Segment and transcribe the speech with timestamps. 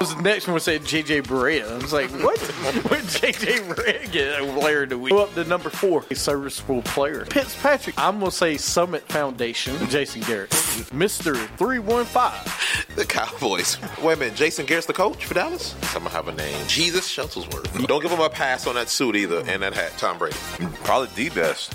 [0.00, 1.70] The next one said JJ Barea.
[1.70, 2.38] I was like, what?
[2.40, 5.12] what JJ Barea get a player of the week?
[5.12, 7.24] Go up to number four, a serviceable player.
[7.26, 7.98] Fitzpatrick.
[7.98, 10.50] I'm going to say Summit Foundation, Jason Garrett.
[10.50, 11.34] Mr.
[11.56, 12.96] 315.
[12.96, 13.78] The Cowboys.
[14.02, 15.74] Wait a minute, Jason Garrett's the coach for Dallas?
[15.82, 16.66] Someone have a name.
[16.66, 17.86] Jesus Shuttlesworth.
[17.86, 19.92] Don't give him a pass on that suit either and that hat.
[19.96, 20.36] Tom Brady.
[20.84, 21.74] Probably the best.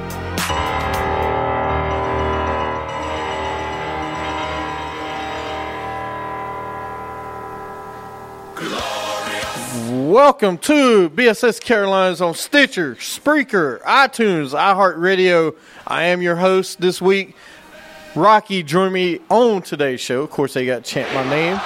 [10.11, 15.55] Welcome to BSS Carolinas on Stitcher, Spreaker, iTunes, iHeartRadio.
[15.87, 17.33] I am your host this week.
[18.13, 20.23] Rocky joined me on today's show.
[20.23, 21.61] Of course, they got to chant my name.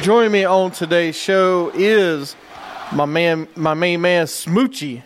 [0.00, 2.34] Joining me on today's show is
[2.94, 5.02] my man, my main man, Smoochie.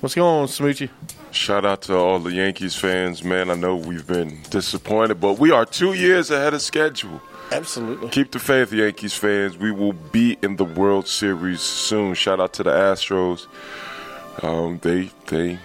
[0.00, 0.90] What's going on, Smoochie?
[1.30, 3.50] Shout out to all the Yankees fans, man.
[3.50, 7.22] I know we've been disappointed, but we are two years ahead of schedule.
[7.50, 8.08] Absolutely.
[8.10, 9.56] Keep the faith, Yankees fans.
[9.56, 12.14] We will be in the World Series soon.
[12.14, 13.46] Shout out to the Astros.
[14.42, 15.58] Um, they they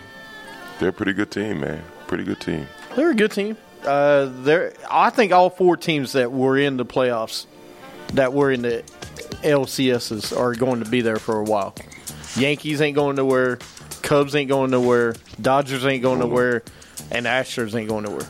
[0.79, 1.83] they're a pretty good team, man.
[2.07, 2.67] Pretty good team.
[2.95, 3.57] They're a good team.
[3.85, 7.45] Uh, they're, I think all four teams that were in the playoffs,
[8.13, 8.83] that were in the
[9.43, 11.75] LCSs, are going to be there for a while.
[12.35, 13.59] Yankees ain't going nowhere.
[14.01, 15.15] Cubs ain't going nowhere.
[15.41, 16.63] Dodgers ain't going nowhere.
[17.11, 18.27] And Astros ain't going nowhere.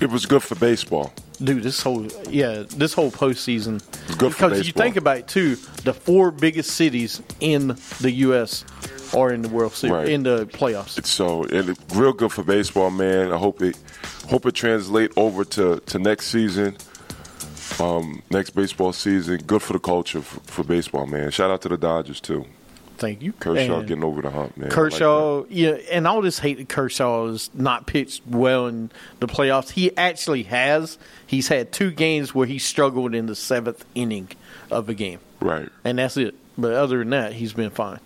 [0.00, 1.12] It was good for baseball.
[1.42, 3.82] Dude, this whole yeah, this whole postseason.
[4.18, 8.64] good for because you think about it too, the four biggest cities in the U.S.
[9.14, 10.08] are in the World Series Right.
[10.08, 11.04] in the playoffs.
[11.04, 13.32] So it, real good for baseball, man.
[13.32, 13.78] I hope it
[14.28, 16.76] hope it translate over to, to next season,
[17.80, 19.36] um, next baseball season.
[19.46, 21.30] Good for the culture for, for baseball, man.
[21.30, 22.46] Shout out to the Dodgers too.
[22.98, 24.66] Thank you, Kershaw And- getting over the hump, man.
[24.66, 28.90] I like Kershaw, yeah, and all this hate that Kershaw has not pitched well in
[29.20, 29.70] the playoffs.
[29.70, 30.98] He actually has.
[31.26, 34.28] He's had two games where he struggled in the seventh inning
[34.70, 35.68] of a game, right.
[35.84, 36.34] and that's it.
[36.56, 38.00] But other than that, he's been fine.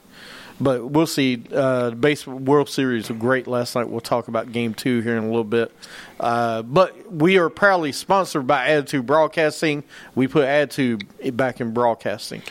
[0.60, 1.42] But we'll see.
[1.52, 3.88] Uh, the baseball World Series was great last night.
[3.88, 5.72] We'll talk about Game Two here in a little bit.
[6.18, 9.84] Uh, but we are proudly sponsored by Attitude Broadcasting.
[10.14, 11.06] We put Attitude
[11.36, 12.42] back in broadcasting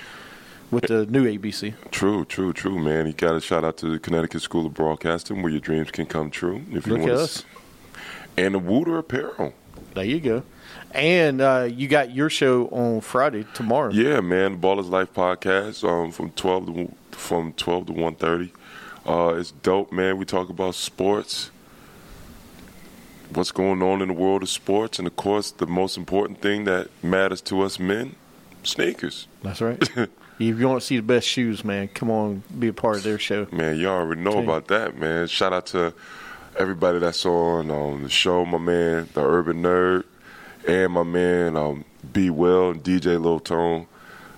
[0.72, 1.74] with the new ABC.
[1.92, 3.08] True, true, true, man.
[3.08, 6.06] You got to shout out to the Connecticut School of Broadcasting, where your dreams can
[6.06, 6.64] come true.
[6.72, 7.46] If you Look want at us.
[8.38, 9.54] And the Wooter Apparel.
[9.94, 10.44] There you go.
[10.92, 13.92] And uh, you got your show on Friday tomorrow.
[13.92, 14.60] Yeah, man.
[14.60, 18.52] Ballers Life podcast um, from twelve to from twelve to one thirty.
[19.06, 20.18] Uh, it's dope, man.
[20.18, 21.52] We talk about sports,
[23.34, 26.66] what's going on in the world of sports, and of course, the most important thing
[26.66, 28.16] that matters to us men,
[28.64, 29.28] sneakers.
[29.44, 29.82] That's right.
[30.40, 33.04] if you want to see the best shoes, man, come on, be a part of
[33.04, 33.48] their show.
[33.52, 35.28] Man, y'all already know about that, man.
[35.28, 35.94] Shout out to
[36.58, 40.06] everybody that's on um, the show, my man, the Urban Nerd,
[40.68, 41.84] and my man, um,
[42.14, 43.88] B Will and DJ Lil Tone.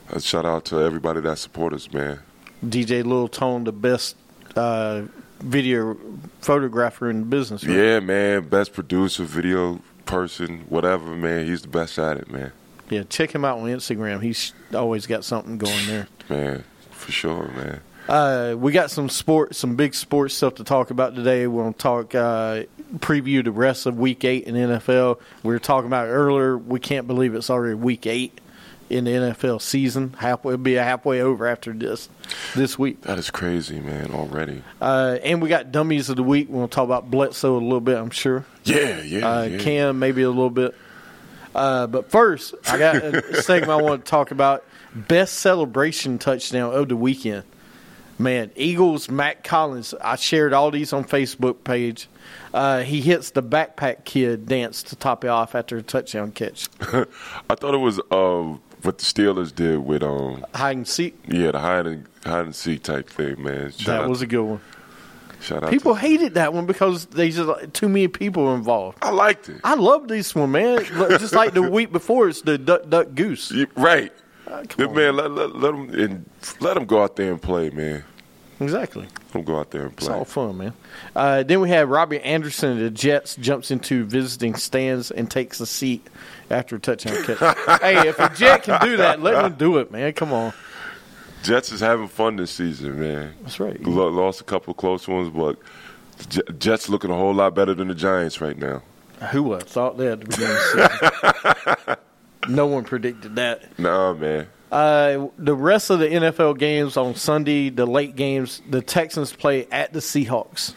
[0.10, 2.20] Uh, shout out to everybody that support us, man.
[2.66, 4.16] DJ Lil Tone, the best
[4.56, 5.04] uh,
[5.40, 5.98] video
[6.42, 7.64] photographer in the business.
[7.64, 7.76] right?
[7.76, 8.48] Yeah, man.
[8.48, 11.46] Best producer, video person, whatever, man.
[11.46, 12.52] He's the best at it, man.
[12.92, 14.22] Yeah, check him out on Instagram.
[14.22, 16.08] He's always got something going there.
[16.30, 17.80] Man, for sure, man.
[18.08, 21.48] Uh, we got some sports, some big sports stuff to talk about today.
[21.48, 22.64] We're going to talk uh,
[22.98, 25.20] preview the rest of Week Eight in NFL.
[25.44, 26.58] We were talking about it earlier.
[26.58, 28.42] We can't believe it's already Week Eight
[28.90, 30.14] in the NFL season.
[30.20, 32.10] Halfway, it'll be halfway over after this
[32.56, 33.02] this week.
[33.04, 34.64] That is crazy, man, already.
[34.82, 36.50] Uh, and we got dummies of the week.
[36.50, 37.98] We're going to talk about Bledsoe a little bit.
[37.98, 38.44] I'm sure.
[38.66, 39.58] Yeah, yeah, Uh, yeah.
[39.60, 40.76] Cam maybe a little bit.
[41.54, 44.64] Uh, but first, I got a segment I want to talk about.
[44.96, 47.44] Best celebration touchdown of the weekend.
[48.20, 49.94] Man, Eagles, Matt Collins.
[50.00, 52.08] I shared all these on Facebook page.
[52.54, 56.68] Uh, he hits the backpack kid dance to top it off after a touchdown catch.
[56.82, 61.16] I thought it was uh, what the Steelers did with um, Hide and seek.
[61.28, 63.72] yeah, the hide and hide and seek type thing, man.
[63.72, 64.62] Shout That was to- a good one.
[65.42, 65.70] Shout out.
[65.70, 69.00] People to, hated that one because there's just like, too many people involved.
[69.02, 69.62] I liked it.
[69.64, 70.84] I love this one, man.
[70.86, 73.52] Just like the week before, it's the duck, duck, goose.
[73.52, 74.12] You- right.
[74.48, 76.30] Uh, man, let, let, let them and
[76.60, 78.04] let them go out there and play, man.
[78.60, 79.08] Exactly.
[79.34, 80.08] Don't go out there and play.
[80.08, 80.74] It's all fun, man.
[81.16, 85.60] Uh, then we have Robbie Anderson of the Jets jumps into visiting stands and takes
[85.60, 86.06] a seat
[86.52, 87.40] after a touchdown catch.
[87.82, 90.14] hey, if a Jet can do that, let him do it, man.
[90.14, 90.54] Come on.
[91.44, 93.34] Jets is having fun this season, man.
[93.42, 93.82] That's right.
[93.84, 95.58] Lo- lost a couple close ones, but
[96.30, 98.82] J- Jets looking a whole lot better than the Giants right now.
[99.32, 102.00] Who would have thought that at the of the
[102.50, 103.78] no one predicted that.
[103.80, 104.48] Nah, man.
[104.72, 109.68] Uh, the rest of the NFL games on Sunday, the late games, the Texans play
[109.72, 110.74] at the Seahawks.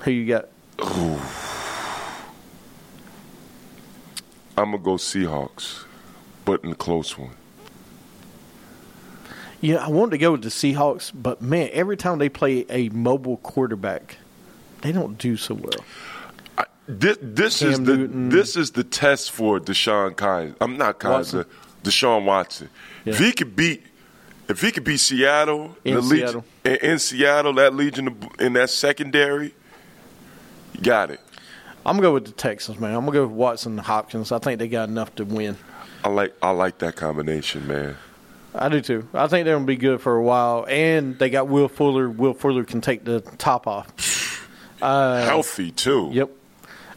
[0.00, 0.48] Who you got?
[4.58, 5.84] I'm gonna go Seahawks,
[6.44, 7.30] but in a close one.
[9.66, 12.88] Yeah, I wanted to go with the Seahawks, but man, every time they play a
[12.90, 14.18] mobile quarterback,
[14.82, 16.66] they don't do so well.
[16.86, 18.28] This this is Cam the Newton.
[18.28, 20.54] this is the test for Deshaun Kizer.
[20.60, 21.06] I'm not Kizer.
[21.06, 21.44] Uh, Watson.
[21.82, 22.70] Deshaun Watson.
[23.04, 23.82] If he could beat,
[24.48, 26.88] if he could beat Seattle, In the Legion- Seattle.
[26.88, 29.52] in, Seattle, that Legion in that secondary,
[30.74, 31.18] you got it.
[31.84, 32.94] I'm gonna go with the Texans, man.
[32.94, 34.30] I'm gonna go with Watson and Hopkins.
[34.30, 35.56] I think they got enough to win.
[36.04, 37.96] I like I like that combination, man.
[38.58, 39.08] I do too.
[39.12, 42.08] I think they're gonna be good for a while, and they got Will Fuller.
[42.08, 44.48] Will Fuller can take the top off.
[44.80, 46.10] Healthy too.
[46.12, 46.30] Yep.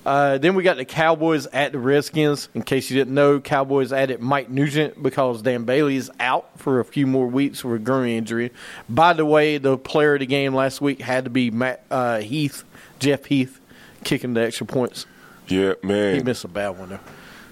[0.05, 2.49] Uh, then we got the Cowboys at the Redskins.
[2.53, 6.79] In case you didn't know, Cowboys added Mike Nugent because Dan Bailey is out for
[6.79, 8.51] a few more weeks with a groin injury.
[8.87, 12.19] By the way, the player of the game last week had to be Matt uh,
[12.19, 12.63] Heath,
[12.99, 13.59] Jeff Heath,
[14.03, 15.05] kicking the extra points.
[15.47, 16.15] Yeah, man.
[16.15, 16.99] He missed a bad one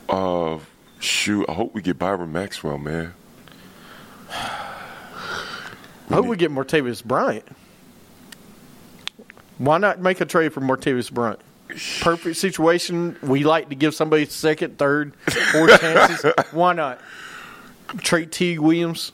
[0.08, 0.56] though.
[0.56, 0.60] Uh,
[1.00, 1.46] shoot.
[1.50, 3.14] I hope we get Byron Maxwell, man.
[4.30, 7.46] I hope we get Martavis Bryant.
[9.58, 11.40] Why not make a trade for Martavis Bryant?
[12.02, 13.18] Perfect situation.
[13.22, 15.14] We like to give somebody second, third,
[15.52, 16.32] fourth chances.
[16.52, 17.00] Why not?
[18.00, 18.58] Trade T.
[18.58, 19.12] Williams.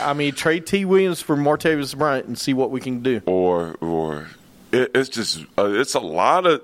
[0.00, 0.84] I mean, trade T.
[0.84, 3.22] Williams for Martavis Bryant and see what we can do.
[3.26, 4.28] or or
[4.72, 6.62] it, it's just uh, it's a lot of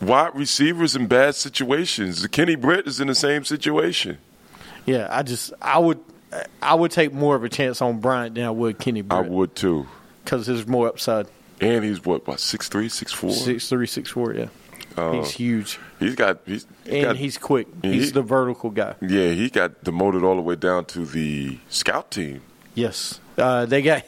[0.00, 2.24] wide receivers in bad situations.
[2.28, 4.18] Kenny Britt is in the same situation.
[4.86, 5.98] Yeah, I just I would
[6.62, 9.54] I would take more of a chance on Bryant than I would Kenny I would
[9.54, 9.86] too.
[10.24, 11.26] because there's more upside.
[11.60, 13.30] And he's what about six three, six four.
[13.30, 14.34] Six three, six four.
[14.34, 14.48] Yeah,
[15.12, 15.78] he's huge.
[15.98, 17.66] He's got he's, he's and got, he's quick.
[17.82, 18.94] he- He's the vertical guy.
[19.00, 22.42] yeah he got demoted all the way down to the scout team.
[22.74, 24.02] Yes, uh, they got.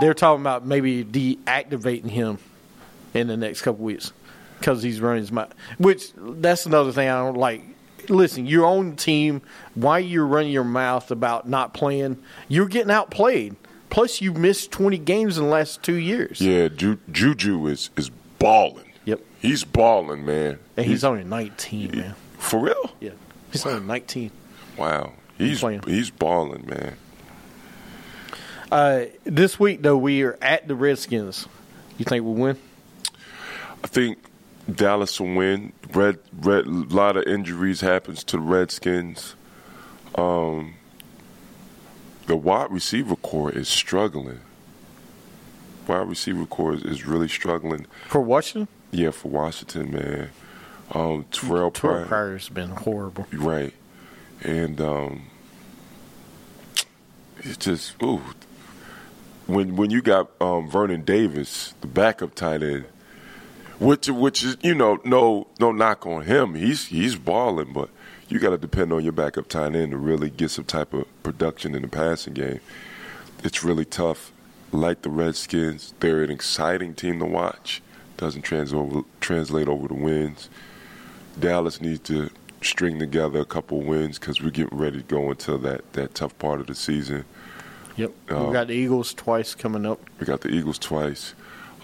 [0.00, 2.38] They're talking about maybe deactivating him
[3.12, 4.12] in the next couple weeks
[4.58, 5.52] because he's running his mouth.
[5.76, 7.62] Which that's another thing I don't like.
[8.10, 9.42] Listen, your own team.
[9.74, 12.22] Why you're running your mouth about not playing?
[12.48, 13.56] You're getting outplayed.
[13.90, 16.40] Plus, you missed 20 games in the last two years.
[16.40, 18.90] Yeah, Ju- Juju is is balling.
[19.04, 19.20] Yep.
[19.40, 20.58] He's balling, man.
[20.76, 22.14] And he's only 19, man.
[22.38, 22.90] for real.
[23.00, 23.10] Yeah,
[23.52, 24.30] he's only 19.
[24.76, 25.82] Wow, he's playing.
[25.86, 26.96] he's balling, man.
[28.72, 31.46] Uh, this week, though, we are at the Redskins.
[31.98, 32.56] You think we'll win?
[33.84, 34.18] I think
[34.72, 35.72] Dallas will win.
[35.92, 39.34] Red, red, lot of injuries happens to the Redskins.
[40.14, 40.74] Um,
[42.26, 44.40] the wide receiver core is struggling.
[45.86, 47.86] Wide receiver core is, is really struggling.
[48.08, 48.68] For Washington?
[48.90, 50.30] Yeah, for Washington, man.
[50.92, 53.26] Um, Terrelle Terrelle Pryor, Pryor's been horrible.
[53.32, 53.74] right?
[54.42, 55.22] And um,
[57.38, 58.22] it's just ooh.
[59.46, 62.84] When when you got um, Vernon Davis, the backup tight end,
[63.78, 66.54] which which is you know no no knock on him.
[66.54, 67.90] He's he's balling, but
[68.28, 71.06] you got to depend on your backup tight end to really get some type of
[71.22, 72.60] production in the passing game.
[73.42, 74.32] It's really tough.
[74.72, 77.80] Like the Redskins, they're an exciting team to watch.
[78.16, 80.48] Doesn't trans over, translate over the wins.
[81.38, 85.58] Dallas needs to string together a couple wins because we're getting ready to go into
[85.58, 87.24] that, that tough part of the season.
[87.96, 88.12] Yep.
[88.30, 88.46] Oh.
[88.48, 90.00] we got the Eagles twice coming up.
[90.18, 91.34] We got the Eagles twice.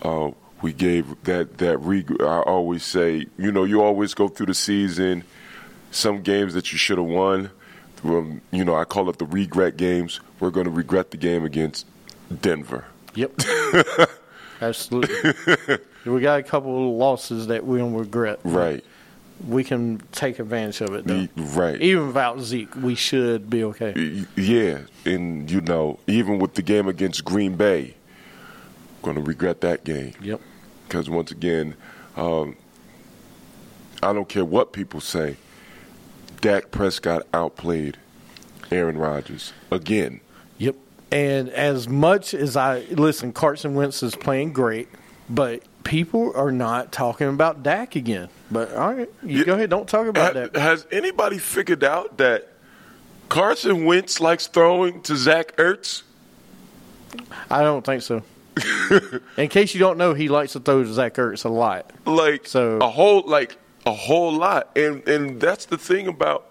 [0.02, 0.30] Uh,
[0.62, 4.54] we gave that that re- I always say, you know, you always go through the
[4.54, 5.24] season.
[5.90, 7.50] Some games that you should have won.
[8.04, 10.20] Um, you know, I call it the regret games.
[10.38, 11.86] We're going to regret the game against
[12.40, 12.84] Denver.
[13.14, 13.40] Yep.
[14.62, 15.32] Absolutely.
[16.06, 18.40] we got a couple of losses that we don't regret.
[18.44, 18.84] Right.
[19.46, 21.26] We can take advantage of it, though.
[21.36, 21.80] Right.
[21.80, 24.26] Even without Zeke, we should be okay.
[24.36, 27.94] Yeah, and you know, even with the game against Green Bay,
[29.02, 30.14] going to regret that game.
[30.22, 30.40] Yep.
[30.86, 31.74] because once again,
[32.16, 32.56] um,
[34.02, 35.36] I don't care what people say.
[36.40, 37.96] Dak Prescott outplayed
[38.70, 40.20] Aaron Rodgers again.
[40.58, 40.76] Yep.
[41.12, 44.88] And as much as I listen, Carson Wentz is playing great,
[45.28, 48.28] but people are not talking about Dak again.
[48.50, 49.44] But all right, you Yeah.
[49.44, 49.70] go ahead.
[49.70, 50.56] Don't talk about Ha- that.
[50.56, 52.48] has anybody figured out that
[53.28, 56.02] Carson Wentz likes throwing to Zach Ertz?
[57.50, 58.22] I don't think so.
[59.36, 61.90] In case you don't know, he likes to throw to Zach Ertz a lot.
[62.06, 64.70] like So- a whole like a whole lot.
[64.76, 66.46] And and that's the thing about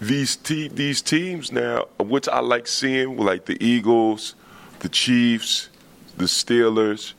[0.00, 4.34] these te- these teams now which I like seeing like the Eagles
[4.80, 5.68] the Chiefs
[6.16, 7.14] the Steelers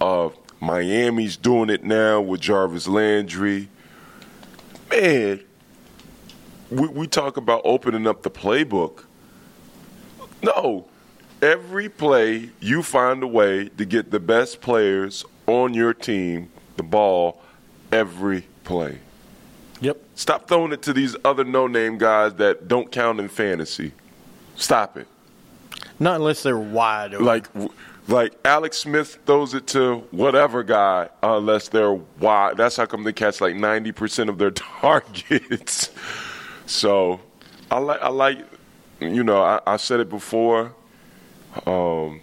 [0.00, 0.28] uh
[0.60, 3.68] Miami's doing it now with Jarvis Landry.
[4.90, 5.40] Man
[6.70, 9.04] we, we talk about opening up the playbook.
[10.42, 10.86] No
[11.44, 16.82] every play you find a way to get the best players on your team the
[16.82, 17.40] ball
[17.92, 18.98] every play.
[19.80, 20.02] Yep.
[20.14, 23.92] Stop throwing it to these other no-name guys that don't count in fantasy.
[24.56, 25.06] Stop it.
[26.00, 27.26] Not unless they're wide open.
[27.26, 27.46] Like
[28.08, 32.56] like Alex Smith throws it to whatever guy unless they're wide.
[32.56, 35.90] That's how come they catch like 90% of their targets.
[36.66, 37.20] so,
[37.70, 38.38] I like I like
[39.00, 40.72] you know, I, I said it before
[41.66, 42.20] um,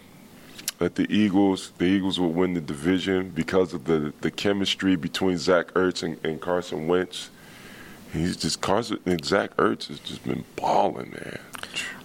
[0.79, 5.37] that the Eagles, the Eagles will win the division because of the, the chemistry between
[5.37, 7.29] Zach Ertz and, and Carson Wentz.
[8.13, 11.39] He's just Carson and Zach Ertz has just been balling, man.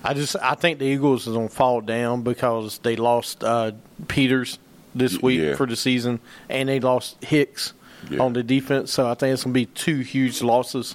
[0.04, 3.72] I just I think the Eagles is gonna fall down because they lost uh,
[4.06, 4.58] Peters
[4.94, 5.56] this week Yeah.
[5.56, 7.72] for the season, and they lost Hicks
[8.08, 8.20] Yeah.
[8.22, 8.92] on the defense.
[8.92, 10.94] So I think it's gonna be two huge losses.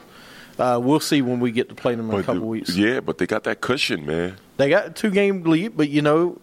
[0.62, 2.76] Uh, we'll see when we get to play them in a couple the- weeks.
[2.76, 4.38] Yeah, but they got that cushion, man.
[4.58, 6.38] They got a two game lead, but you know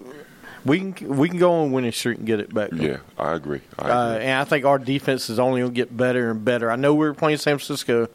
[0.64, 2.70] we can we can go on winning streak and get it back.
[2.72, 3.60] Yeah, I agree.
[3.78, 6.70] I Uh, and I think our defense is only going to get better and better.
[6.70, 8.08] I know we were playing San Francisco,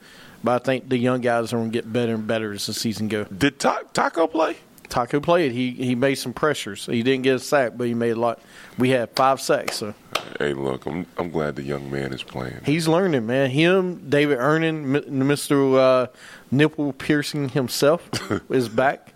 [0.44, 2.74] but I think the young guys are going to get better and better as the
[2.74, 3.28] season goes.
[3.36, 4.58] Did Ta- Taco play?
[4.90, 5.54] Taco played.
[5.54, 6.86] He he made some pressures.
[6.86, 8.40] He didn't get a sack, but he made a lot.
[8.78, 9.94] We had five sacks, so
[10.40, 12.62] Hey, look, I'm I'm glad the young man is playing.
[12.66, 13.50] he's learning, man.
[13.50, 14.92] Him, David Irving,
[15.28, 16.08] Mister uh,
[16.52, 18.10] Nipple Piercing himself
[18.50, 19.14] is back.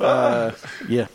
[0.00, 0.52] Uh,
[0.88, 1.06] yeah.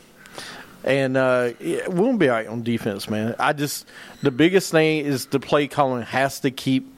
[0.83, 3.35] And uh, yeah, we'll be all right on defense, man.
[3.37, 3.85] I just
[4.21, 6.95] the biggest thing is the play calling has to keep.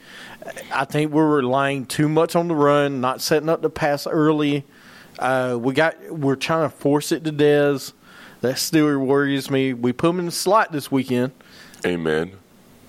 [0.72, 4.66] I think we're relying too much on the run, not setting up the pass early.
[5.18, 7.94] Uh, we got we're trying to force it to Dez.
[8.42, 9.74] That still worries me.
[9.74, 11.34] We put him in the slot this weekend.
[11.86, 12.34] Amen.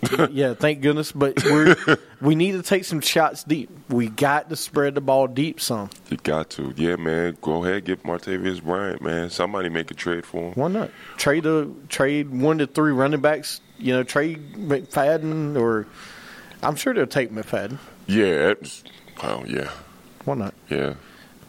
[0.31, 1.13] yeah, thank goodness.
[1.13, 1.77] But we're
[2.21, 3.71] we need to take some shots deep.
[3.89, 5.91] We got to spread the ball deep some.
[6.09, 6.73] You got to.
[6.77, 7.37] Yeah, man.
[7.43, 9.31] Go ahead, get Martavis Bryant, man.
[9.31, 10.53] Somebody make a trade for him.
[10.55, 13.61] Why not trade a trade one to three running backs?
[13.79, 15.87] You know, trade McFadden or
[16.63, 17.79] I'm sure they'll take McFadden.
[18.07, 18.55] Yeah.
[19.23, 19.71] Well, yeah.
[20.25, 20.55] Why not?
[20.69, 20.95] Yeah.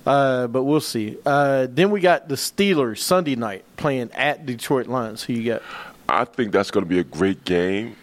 [0.05, 1.17] Uh, but we'll see.
[1.25, 5.23] Uh, then we got the Steelers Sunday night playing at Detroit Lions.
[5.23, 5.61] Who you got?
[6.09, 7.95] I think that's going to be a great game.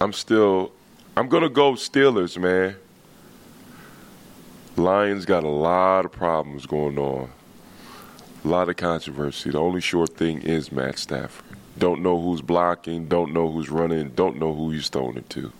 [0.00, 0.72] I'm still,
[1.16, 2.76] I'm going to go Steelers, man.
[4.76, 7.30] Lions got a lot of problems going on,
[8.44, 9.50] a lot of controversy.
[9.50, 11.44] The only sure thing is Matt Stafford.
[11.76, 15.52] Don't know who's blocking, don't know who's running, don't know who he's throwing it to.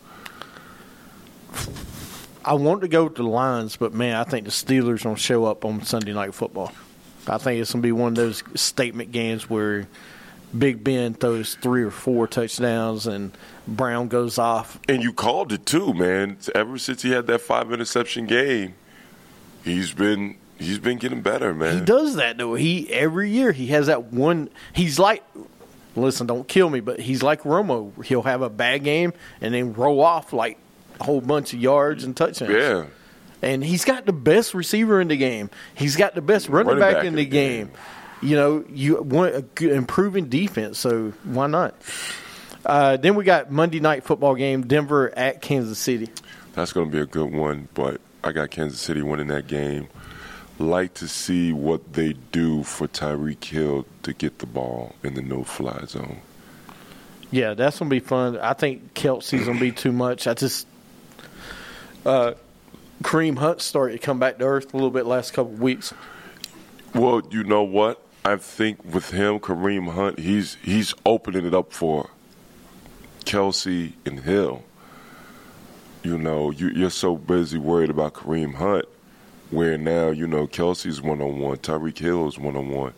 [2.45, 5.45] I want to go with the Lions, but man, I think the Steelers gonna show
[5.45, 6.73] up on Sunday Night Football.
[7.27, 9.87] I think it's gonna be one of those statement games where
[10.57, 13.37] Big Ben throws three or four touchdowns and
[13.69, 14.81] Brown goes off.
[14.89, 16.39] And you called it too, man.
[16.55, 18.75] Ever since he had that five interception game,
[19.63, 21.79] he's been he's been getting better, man.
[21.79, 22.55] He does that though.
[22.55, 24.49] He every year he has that one.
[24.73, 25.23] He's like,
[25.95, 28.05] listen, don't kill me, but he's like Romo.
[28.05, 30.59] He'll have a bad game and then roll off like
[31.01, 32.53] whole bunch of yards and touchdowns.
[32.53, 32.85] Yeah.
[33.43, 35.51] and he's got the best receiver in the game.
[35.75, 37.71] He's got the best running, Running back, back in the game.
[38.23, 41.75] You know, you want a good, improving defense, so why not?
[42.67, 46.09] Uh, then we got Monday night football game, Denver at Kansas City.
[46.53, 49.89] That's going to be a good one, but I got Kansas City winning that game.
[50.59, 55.23] Like to see what they do for Tyreek Hill to get the ball in the
[55.23, 56.21] no-fly zone.
[57.31, 58.37] Yeah, that's gonna be fun.
[58.39, 60.27] I think Kelce's gonna be too much.
[60.27, 60.67] I just
[62.07, 62.35] uh,
[63.03, 65.93] Kareem Hunt started to come back to earth a little bit last couple weeks.
[66.95, 68.03] Well, you know what?
[68.25, 72.11] I think with him, Kareem Hunt, he's he's opening it up for
[73.25, 74.63] Kelce and Hill.
[76.03, 78.87] You know, you, you're so busy worried about Kareem Hunt,
[79.51, 82.93] where now you know Kelce's one on one, Tyreek Hill is one on one.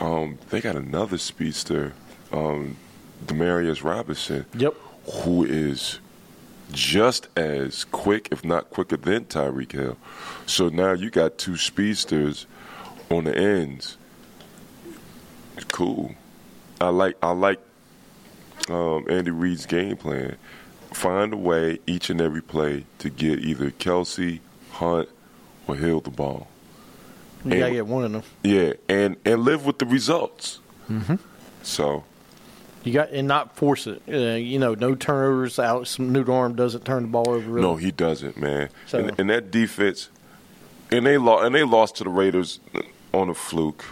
[0.00, 1.92] Um, they got another speedster,
[2.32, 2.76] um,
[3.26, 4.74] Demarcus Robinson, Yep.
[5.24, 5.98] who is
[6.72, 9.96] just as quick, if not quicker than Tyreek Hill.
[10.46, 12.46] So now you got two speedsters
[13.10, 13.96] on the ends.
[15.68, 16.14] Cool.
[16.80, 17.60] I like I like
[18.68, 20.36] um, Andy Reid's game plan.
[20.92, 24.40] Find a way each and every play to get either Kelce,
[24.72, 25.08] Hunt,
[25.66, 26.48] or Hill the ball.
[27.44, 28.22] You gotta get one of them.
[28.42, 30.60] Yeah, and and live with the results.
[30.88, 31.16] Mm-hmm.
[31.62, 32.04] So
[32.84, 34.02] You got and not force it.
[34.08, 35.58] Uh, you know, no turnovers.
[35.58, 37.48] Alex Newdarm doesn't turn the ball over.
[37.50, 37.62] Really.
[37.66, 38.68] no, he doesn't, man.
[38.86, 40.08] So- and, and that defense,
[40.90, 42.58] and they lost, and they lost to the Raiders
[43.14, 43.84] on a fluke.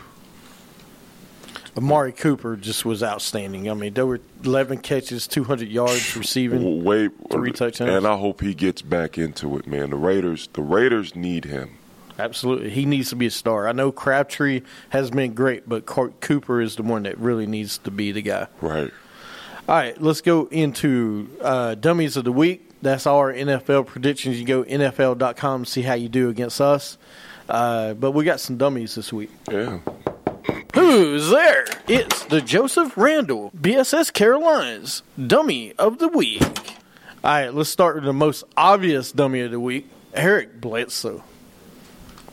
[1.77, 3.71] Amari Cooper just was outstanding.
[3.71, 6.83] I mean, there were 11 catches, 200 yards receiving.
[6.83, 7.91] Way Three touchdowns.
[7.93, 9.91] and I hope he gets back into it, man.
[9.91, 11.77] The Raiders, the Raiders need him.
[12.21, 13.67] Absolutely, he needs to be a star.
[13.67, 14.61] I know Crabtree
[14.91, 18.23] has been great, but Co- Cooper is the one that really needs to be the
[18.23, 18.47] guy.
[18.61, 18.93] Right.
[19.69, 22.69] All right, let's go into uh, dummies of the week.
[22.83, 24.39] That's our NFL predictions.
[24.39, 26.99] You go NFL.com to see how you do against us.
[27.49, 29.31] Uh, but we got some dummies this week.
[29.51, 29.79] Yeah.
[30.75, 31.67] Who's there?
[31.89, 36.43] It's the Joseph Randall BSS Carolinas Dummy of the Week.
[36.43, 41.23] All right, let's start with the most obvious dummy of the week Eric Bledsoe.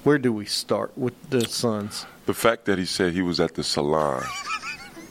[0.08, 2.06] Where do we start with the Suns?
[2.28, 4.24] The fact that he said he was at the salon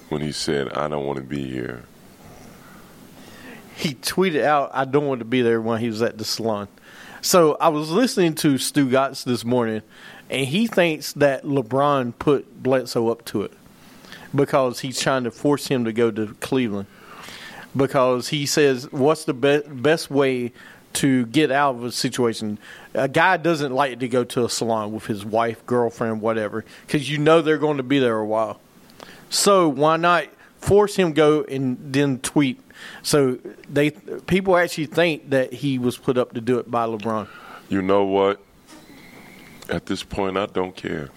[0.09, 1.83] when he said, "I don't want to be here."
[3.76, 6.69] he tweeted out, "I don't want to be there" when he was at the salon.
[7.21, 9.83] So I was listening to Stugotz this morning,
[10.31, 13.53] and he thinks that LeBron put Bledsoe up to it
[14.35, 16.87] because he's trying to force him to go to Cleveland.
[17.76, 20.55] Because he says, "What's the be- best way
[20.97, 22.59] to get out of a situation?"
[22.95, 27.11] A guy doesn't like to go to a salon with his wife, girlfriend, whatever, because
[27.11, 28.61] you know they're going to be there a while.
[29.29, 30.26] So why not
[30.59, 32.61] force him go and then tweet?
[33.03, 33.38] So
[33.69, 37.29] they people actually think that he was put up to do it by LeBron.
[37.69, 38.41] You know what?
[39.69, 41.11] At this point, I don't care.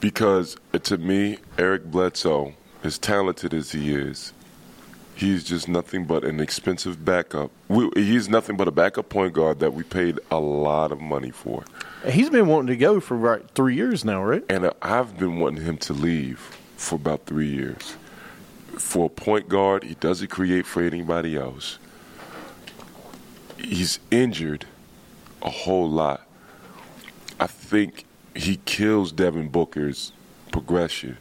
[0.00, 4.32] Because uh, to me, Eric Bledsoe, as talented as he is,
[5.16, 7.50] he's just nothing but an expensive backup.
[7.68, 11.30] We, he's nothing but a backup point guard that we paid a lot of money
[11.30, 11.64] for.
[12.06, 14.44] He's been wanting to go for right three years now, right?
[14.48, 16.38] And I've been wanting him to leave
[16.76, 17.96] for about three years.
[18.78, 21.78] For a point guard, he doesn't create for anybody else.
[23.56, 24.66] He's injured
[25.40, 26.26] a whole lot.
[27.40, 30.12] I think he kills Devin Booker's
[30.52, 31.16] progression.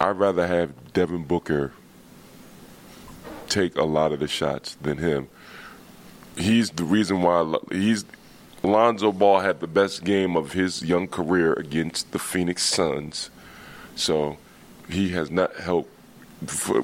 [0.00, 1.72] I'd rather have Devin Booker
[3.50, 5.28] take a lot of the shots than him.
[6.36, 8.04] He's the reason why he's
[8.62, 13.30] Lonzo Ball had the best game of his young career against the Phoenix Suns.
[13.96, 14.38] So
[14.88, 15.90] he has not helped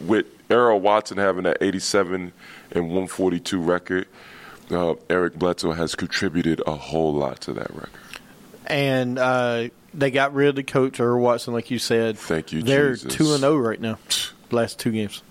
[0.00, 2.32] with Earl Watson having that 87
[2.72, 4.06] and 142 record.
[4.70, 7.90] Uh, Eric Bledsoe has contributed a whole lot to that record.
[8.66, 12.18] And uh, they got rid of the coach, Earl Watson, like you said.
[12.18, 13.98] Thank you, They're two and zero right now.
[14.50, 15.22] Last two games.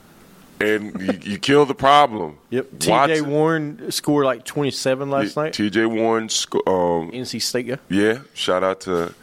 [0.59, 2.37] And you, you kill the problem.
[2.49, 2.79] Yep.
[2.79, 3.21] T.J.
[3.21, 5.53] Warren scored like twenty seven last night.
[5.53, 5.85] T.J.
[5.85, 7.77] Warren, sco- um, NC State guy.
[7.89, 8.19] yeah.
[8.33, 9.13] Shout out to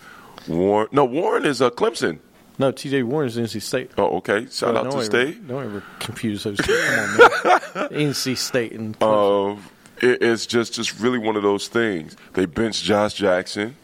[0.46, 0.88] Warren.
[0.92, 2.18] No, Warren is uh, Clemson.
[2.58, 3.02] No, T.J.
[3.04, 3.90] Warren is NC State.
[3.96, 4.46] Oh, okay.
[4.50, 5.48] Shout out to ever, State.
[5.48, 6.64] Don't ever confuse those two.
[6.76, 7.16] Come on,
[7.74, 7.88] man.
[8.10, 9.56] NC State and Clemson.
[9.56, 9.60] Uh,
[10.06, 12.14] it, it's just just really one of those things.
[12.34, 13.74] They benched Josh Jackson,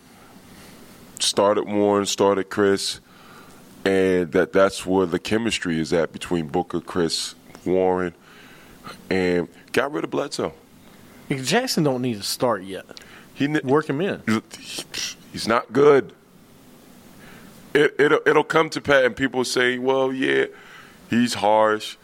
[1.19, 3.01] started Warren, started Chriss,
[3.85, 7.35] and that that's where the chemistry is at between Booker, Chriss,
[7.69, 8.15] Warren,
[9.11, 10.53] and got rid of Bledsoe.
[11.31, 12.87] Jackson don't need to start yet.
[13.35, 14.23] He Work him in.
[15.33, 16.13] he's not good.
[17.75, 20.47] It, it'll, it'll come to pass, and people say, "Well, yeah,
[21.11, 21.97] he's harsh."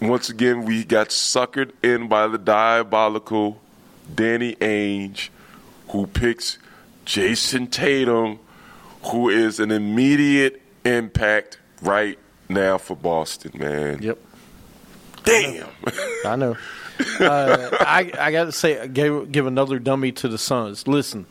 [0.00, 3.60] Once again, we got suckered in by the diabolical
[4.14, 5.28] Danny Ainge,
[5.88, 6.58] who picks
[7.04, 8.38] Jayson Tatum,
[9.04, 13.52] who is an immediate impact right now for Boston.
[13.54, 14.18] Man, Yep.
[15.24, 15.68] Damn.
[16.24, 16.56] I know.
[17.18, 20.86] Uh, I I got to say, give give another dummy to the Suns.
[20.86, 21.26] Listen,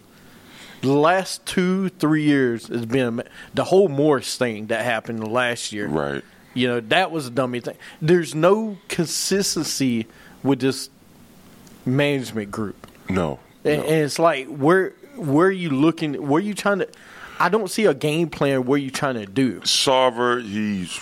[0.82, 3.22] the last two three years has been
[3.54, 5.88] the whole Morris thing that happened last year.
[5.88, 6.24] right.
[6.56, 7.78] You know that was a dummy thing.
[8.02, 10.08] There's no consistency
[10.42, 10.90] with this
[11.86, 13.40] management group, No.
[13.64, 13.88] and, no.
[13.88, 16.16] and it's like where where are you looking?
[16.28, 16.88] Where are you trying to?
[17.40, 18.66] I don't see a game plan.
[18.66, 19.62] Where you trying to do?
[19.62, 21.00] Sarver, he's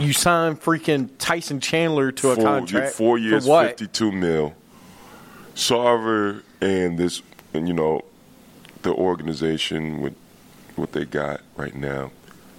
[0.00, 3.68] You signed freaking Tyson Chandler to a four, contract four years, what?
[3.68, 4.54] fifty-two mil.
[5.54, 8.02] Sarver and this, and you know,
[8.82, 10.14] the organization with
[10.76, 12.10] what they got right now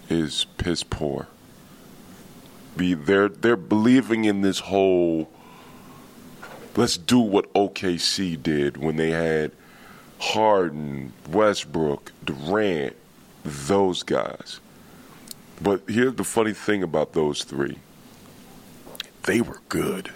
[0.09, 1.27] is piss poor.
[2.75, 5.31] Be they're they're believing in this whole.
[6.75, 9.51] Let's do what OKC did when they had
[10.19, 12.95] Harden, Westbrook, Durant,
[13.47, 14.59] those guys.
[15.61, 17.77] But here's the funny thing about those three
[19.23, 20.11] they were good.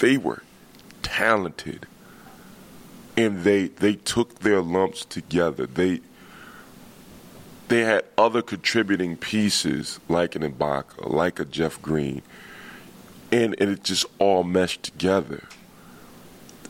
[0.00, 0.42] They were
[1.02, 1.86] talented.
[3.16, 5.66] And they they took their lumps together.
[5.66, 6.00] They
[7.68, 12.22] they had other contributing pieces like an Ibaka, like a Jeff Green,
[13.32, 15.44] and, and it just all meshed together.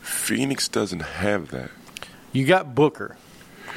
[0.01, 1.71] Phoenix doesn't have that.
[2.31, 3.17] You got Booker.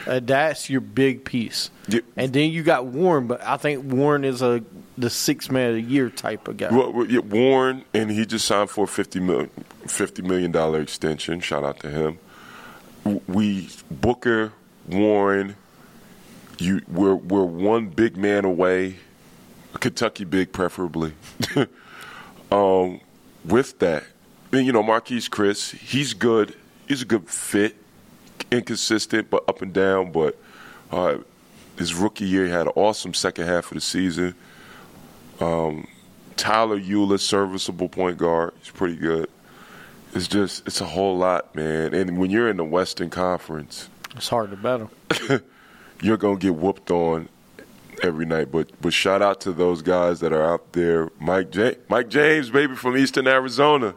[0.06, 1.70] Uh, that's your big piece.
[1.88, 2.00] Yeah.
[2.16, 4.62] And then you got Warren, but I think Warren is a
[4.98, 6.70] the six man of the year type of guy.
[6.70, 9.50] Well, yeah, Warren, and he just signed for a $50 million,
[9.84, 11.40] $50 million extension.
[11.40, 12.18] Shout out to him.
[13.26, 14.52] We Booker,
[14.88, 15.56] Warren,
[16.58, 18.96] you we're we're one big man away,
[19.80, 21.12] Kentucky big preferably.
[22.52, 23.00] um,
[23.44, 24.04] with that,
[24.52, 26.54] and, you know Marquise Chris, he's good.
[26.86, 27.76] He's a good fit,
[28.50, 30.12] inconsistent but up and down.
[30.12, 30.36] But
[30.90, 31.18] uh,
[31.78, 34.34] his rookie year, he had an awesome second half of the season.
[35.38, 38.52] Tyler Ulis, serviceable point guard.
[38.60, 39.28] He's pretty good.
[40.14, 41.92] It's just it's a whole lot, man.
[41.94, 44.90] And when you're in the Western Conference, It's hard to battle.
[46.02, 47.28] you're gonna get whooped on
[48.02, 48.50] every night.
[48.50, 51.10] But but shout out to those guys that are out there.
[51.20, 53.94] Mike ja- Mike James, baby from Eastern Arizona.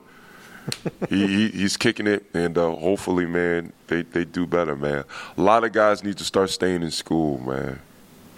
[1.10, 5.04] He, he he's kicking it, and uh, hopefully, man, they they do better, man.
[5.38, 7.80] A lot of guys need to start staying in school, man.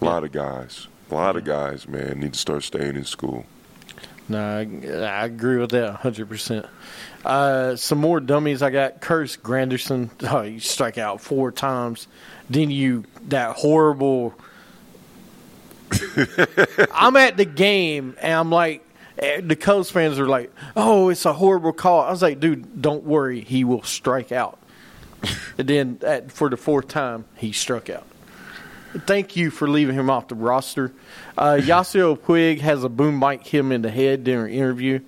[0.02, 3.46] A lot of guys, a lot of guys, man, need to start staying in school.
[4.30, 6.68] No, I, I agree with that 100%.
[7.26, 9.02] Uh, some more dummies I got.
[9.02, 10.10] Curtis Granderson.
[10.30, 12.08] Oh, you strike out four times.
[12.50, 14.34] Then you, that horrible.
[16.94, 18.86] I'm at the game and I'm like,
[19.42, 22.02] the Cubs fans are like, oh, it's a horrible call.
[22.02, 23.42] I was like, dude, don't worry.
[23.42, 24.60] He will strike out.
[25.58, 28.06] and then at, for the fourth time, he struck out.
[29.08, 30.94] Thank you for leaving him off the roster.
[31.38, 35.00] Uh, Yasiel Puig has a boom mic hit him in the head during an interview.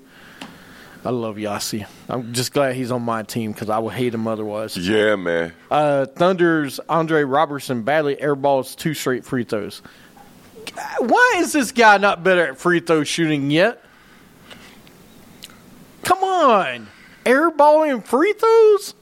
[1.03, 1.85] I love Yasi.
[2.09, 4.75] I'm just glad he's on my team because I would hate him otherwise.
[4.75, 5.53] Yeah, man.
[5.69, 9.83] Uh, Thunder's Andre Roberson badly airballs two straight free throws.
[10.97, 13.84] Why is this guy not better at free throw shooting yet?
[16.05, 16.87] Come on,
[17.25, 18.93] airballing free throws.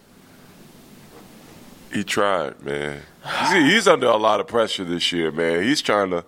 [1.94, 3.02] He tried, man.
[3.42, 5.62] He's, he's under a lot of pressure this year, man.
[5.64, 6.24] He's trying to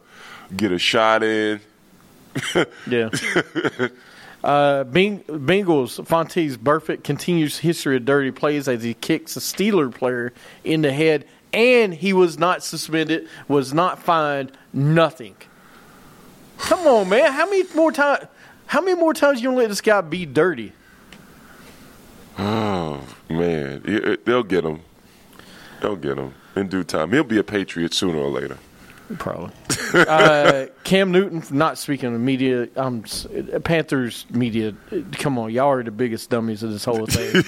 [0.56, 1.60] get a shot in.
[2.86, 3.10] Yeah.
[4.44, 9.94] uh, Beng- Bengals, Vontaze Burfict continues history of dirty plays as he kicks a Steeler
[9.94, 10.34] player
[10.66, 15.38] in the head, and he was not suspended, was not fined, nothing.
[16.58, 17.32] Come on, man.
[17.32, 18.26] How many more times?
[18.68, 20.74] How many more times you gonna let this guy be dirty?
[22.38, 24.82] Oh man, It- it- they'll get him.
[25.82, 27.12] They'll get him in due time.
[27.12, 28.58] He'll be a Patriot sooner or later.
[29.20, 29.52] Probably.
[29.94, 33.04] uh, Cam Newton, not speaking of media, um,
[33.64, 34.74] Panthers media.
[35.14, 37.44] Come on, y'all are the biggest dummies of this whole thing.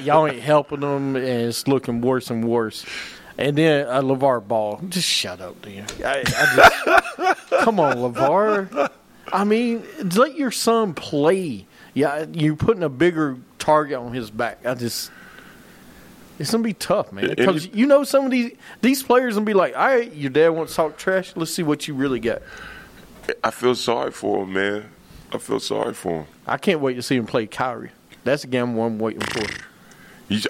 [0.04, 2.84] y'all ain't helping them, and it's looking worse and worse.
[3.38, 5.90] And then uh, LaVar Ball, just shut up, dude.
[6.04, 6.22] I, I
[7.24, 8.90] just, come on, LaVar.
[9.34, 9.82] I mean,
[10.14, 11.66] let your son play.
[11.92, 14.64] Yeah, you're putting a bigger target on his back.
[14.64, 15.10] I just.
[16.38, 17.34] It's gonna be tough, man.
[17.36, 20.50] Because you know some of these these players gonna be like, "All right, your dad
[20.50, 21.32] wants to talk trash.
[21.36, 22.42] Let's see what you really got."
[23.42, 24.84] I feel sorry for him, man.
[25.32, 26.26] I feel sorry for him.
[26.46, 27.90] I can't wait to see him play Kyrie.
[28.22, 29.44] That's the game I'm waiting for.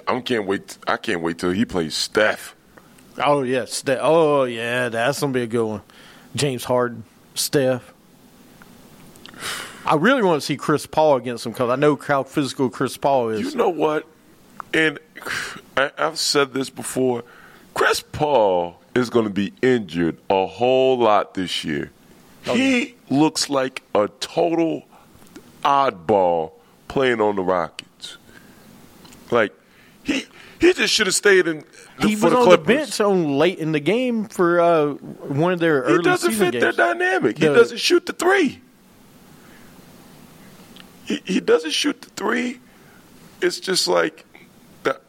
[0.07, 0.77] I can't wait.
[0.87, 2.55] I can't wait till he plays Steph.
[3.17, 3.99] Oh yeah, Steph.
[4.01, 5.81] Oh yeah, that's gonna be a good one.
[6.35, 7.94] James Harden, Steph.
[9.85, 12.97] I really want to see Chris Paul against him because I know how physical Chris
[12.97, 13.41] Paul is.
[13.41, 14.07] You know what?
[14.73, 14.99] And
[15.77, 17.23] I, I've said this before.
[17.73, 21.91] Chris Paul is going to be injured a whole lot this year.
[22.43, 24.85] He looks like a total
[25.63, 26.51] oddball
[26.87, 28.17] playing on the Rockets.
[29.31, 29.53] Like
[30.03, 30.25] he
[30.59, 31.65] he just should have stayed in
[31.99, 32.65] the, he was the on Clippers.
[32.67, 36.03] the bench on late in the game for uh, one of their He early He
[36.03, 37.37] doesn't fit their dynamic.
[37.37, 38.61] He doesn't shoot the three.
[41.05, 42.59] He, he doesn't shoot the three.
[43.41, 44.25] It's just like
[44.83, 45.01] that.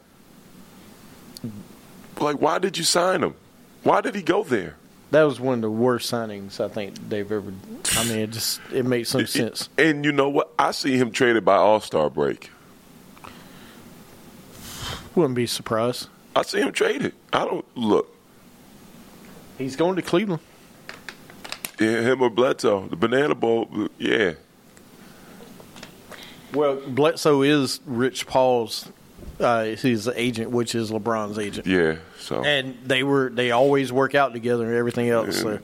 [2.19, 3.35] Like, why did you sign him?
[3.83, 4.75] Why did he go there?
[5.11, 7.53] That was one of the worst signings I think they've ever.
[7.93, 9.69] I mean, it just it makes no sense.
[9.77, 10.51] And you know what?
[10.59, 12.49] I see him traded by All Star break.
[15.15, 16.09] Wouldn't be surprised.
[16.35, 17.13] I see him traded.
[17.33, 18.13] I don't look.
[19.57, 20.41] He's going to Cleveland.
[21.79, 23.69] Yeah, him or Bledsoe, the Banana Boat.
[23.97, 24.33] Yeah,
[26.57, 28.89] Well, Bledsoe is Rich Paul's.
[29.39, 31.97] Uh, his agent, which is LeBron's agent, yeah.
[32.17, 35.39] So and they were they always work out together and everything else.
[35.39, 35.59] So.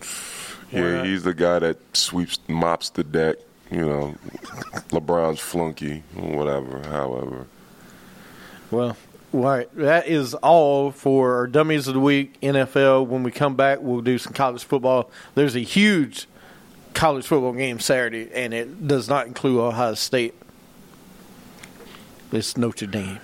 [0.72, 3.38] yeah, he's the guy that sweeps, mops the deck.
[3.72, 4.16] You know,
[4.90, 6.84] LeBron's flunky, whatever.
[6.88, 7.48] However,
[8.70, 8.96] Well,
[9.34, 9.68] Right.
[9.76, 13.08] That is all for our Dummies of the Week, NFL.
[13.08, 15.10] When we come back, we'll do some college football.
[15.34, 16.28] There's a huge
[16.94, 20.36] college football game Saturday, and it does not include Ohio State.
[22.34, 23.20] It's Notre Dame.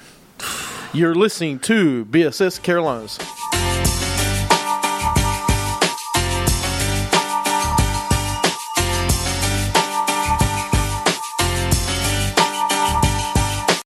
[0.93, 3.17] You're listening to BSS Carolinas.